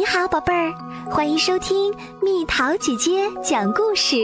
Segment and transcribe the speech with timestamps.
[0.00, 0.72] 你好，宝贝儿，
[1.10, 4.16] 欢迎收听蜜桃姐姐讲故事。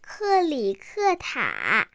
[0.00, 1.86] 克里克塔。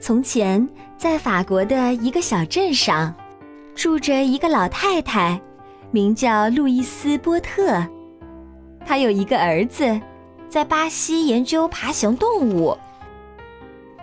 [0.00, 0.66] 从前，
[0.96, 3.14] 在法国的一个小镇上，
[3.74, 5.38] 住着一个老太太，
[5.90, 7.86] 名叫路易斯·波特。
[8.86, 10.00] 她有一个儿子，
[10.48, 12.74] 在巴西研究爬行动物。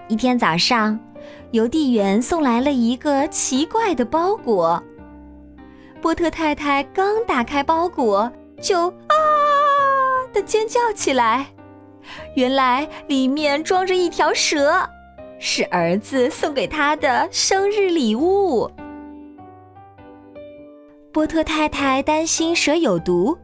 [0.08, 0.98] 一天早上，
[1.58, 4.82] 邮递员送来了一个奇怪的包裹。
[6.00, 9.16] 波特太太刚打开包裹，就啊
[10.32, 11.48] 的尖叫起来。
[12.36, 14.88] 原来里面装着一条蛇，
[15.40, 18.70] 是儿子送给她的生日礼物。
[21.12, 23.36] 波特太太担心蛇有毒，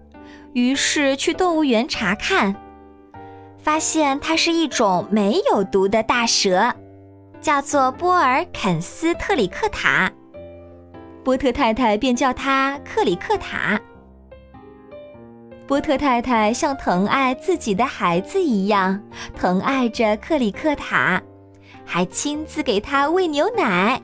[0.54, 2.55] 于是去动物园查看。
[3.57, 6.76] 发现它是一种没有毒的大蛇，
[7.44, 10.10] 叫做波尔肯斯特里克塔。
[11.26, 13.80] 波特太太便叫他克里克塔。
[15.68, 19.02] 波特太太像疼爱自己的孩子一样
[19.35, 21.22] 疼爱着克里克塔，
[21.85, 24.02] 还亲自给他喂牛奶。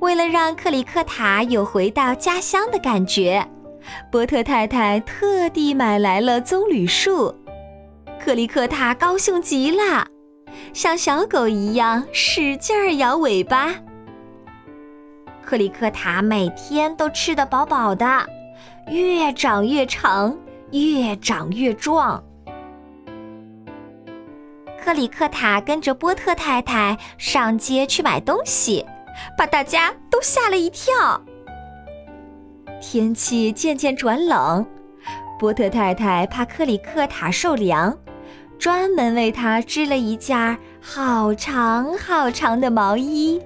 [0.00, 3.46] 为了让克里克塔有回到家乡的感觉，
[4.10, 7.34] 波特太太特地买来了棕榈树。
[8.18, 10.06] 克里克塔高兴极了，
[10.72, 13.74] 像小狗一样使劲儿摇尾巴。
[15.42, 18.26] 克里克塔每天都吃得饱饱的，
[18.88, 20.36] 越长越长，
[20.72, 22.22] 越长越壮。
[24.78, 28.84] 克里克塔跟着波特太太上街去买东西，
[29.36, 31.20] 把大家都吓了一跳。
[32.80, 34.64] 天气渐渐转冷，
[35.38, 37.96] 波特太太怕克里克塔受凉。
[38.58, 43.40] 专门为他织了一件好长好长的毛衣。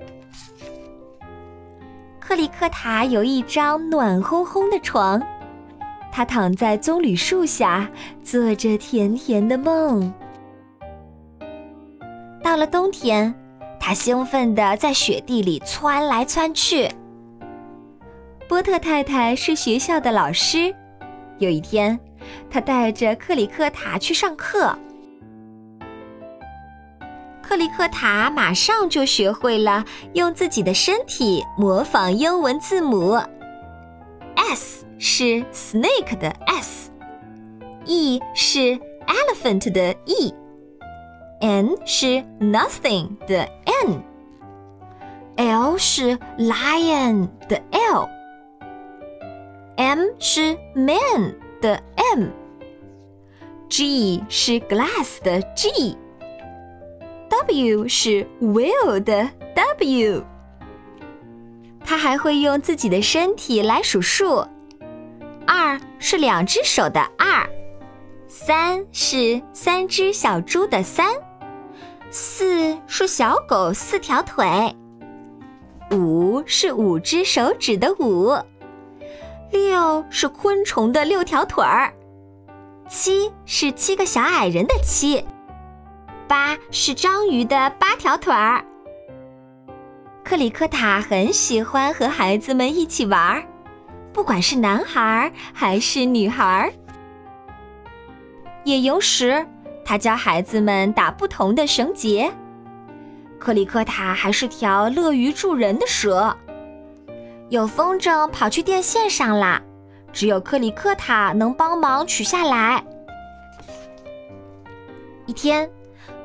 [2.20, 5.20] 克里克塔有一张暖烘烘的床，
[6.12, 7.90] 他躺在棕榈树下，
[8.22, 10.12] 做着甜甜的梦。
[12.42, 13.34] 到了冬天，
[13.80, 16.88] 他兴奋地在雪地里窜来窜去。
[18.48, 20.74] 波特太太是学校的老师，
[21.38, 21.98] 有一天，
[22.48, 24.76] 他带着克里克塔去上课。
[27.49, 33.21] 克里克塔马上就学会了用自己的身体模仿英文字母。
[34.35, 43.47] S 是 snake 的 S，E 是 elephant 的 E，N 是 nothing 的
[45.37, 47.61] N，L 是 lion 的
[49.77, 51.79] L，M 是 man 的
[52.15, 55.95] M，G 是 glass 的 G。
[57.50, 60.24] W 是 will 的 W，
[61.84, 64.46] 他还会用自己的身体来数数。
[65.48, 67.50] 二是两只手的二，
[68.28, 71.12] 三是三只小猪的三，
[72.08, 74.76] 四是小狗四条腿，
[75.90, 78.32] 五是五只手指的五，
[79.50, 81.92] 六是昆虫的六条腿儿，
[82.88, 85.24] 七是七个小矮人的七。
[86.30, 88.64] 八是章鱼的八条腿儿。
[90.22, 93.42] 克里克塔很喜欢和孩子们一起玩儿，
[94.12, 96.72] 不管是男孩还是女孩。
[98.62, 99.44] 野游时，
[99.84, 102.32] 他教孩子们打不同的绳结。
[103.40, 106.36] 克里克塔还是条乐于助人的蛇。
[107.48, 109.60] 有风筝跑去电线上啦，
[110.12, 112.84] 只有克里克塔能帮忙取下来。
[115.26, 115.68] 一天。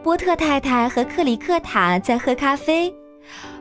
[0.06, 2.94] 波特太太和克里克塔在喝咖啡，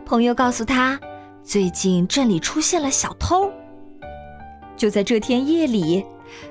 [0.05, 1.01] 朋友告诉他，
[1.43, 3.51] 最近镇里出现了小偷。
[4.77, 6.05] 就在这天夜里，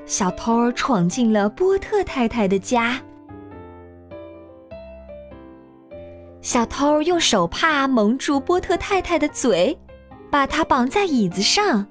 [0.07, 2.99] 小偷闯进了波特太太的家。
[6.41, 9.78] 小偷用手帕蒙住波特太太的嘴，
[10.31, 11.85] 把她绑在椅子上。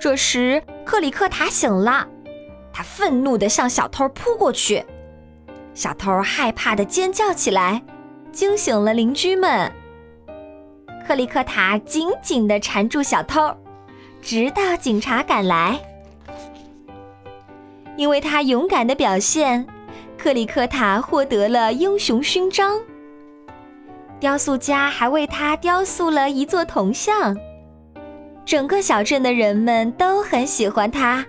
[0.00, 2.08] 这时，克里克塔醒了，
[2.72, 4.84] 他愤怒地向小偷扑过去。
[5.74, 7.82] 小偷害怕的尖叫起来，
[8.32, 9.70] 惊醒了邻居们。
[11.06, 13.54] 克里克塔紧紧地缠住小偷，
[14.20, 15.80] 直到警察赶来。
[17.96, 19.66] 因为他勇敢的表现，
[20.16, 22.80] 克里克塔获得了英雄勋章。
[24.18, 27.36] 雕塑家还为他雕塑了一座铜像。
[28.44, 31.24] 整个小镇的人们都很喜欢他，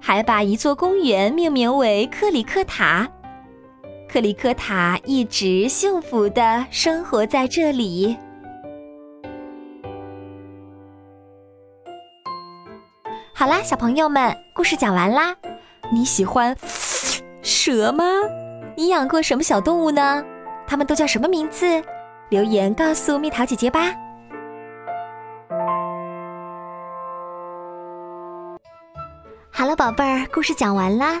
[0.00, 3.08] 还把一座公园命名为克里克塔。
[4.10, 8.16] 克里克塔一直幸福的生活在这里。
[13.34, 15.36] 好啦，小朋友们，故事讲完啦。
[15.92, 16.56] 你喜欢
[17.42, 18.04] 蛇吗？
[18.76, 20.24] 你养过什么小动物呢？
[20.66, 21.82] 它们都叫什么名字？
[22.30, 23.94] 留言告诉蜜桃姐姐吧。
[29.50, 31.20] 好了，宝贝儿，故事讲完啦。